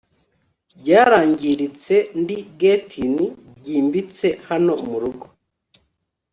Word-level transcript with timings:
byarangiritse, 0.79 1.95
ndi 2.21 2.37
gettin 2.61 3.13
'byimbitse 3.29 4.27
hano 4.47 4.73
murugo 4.89 5.25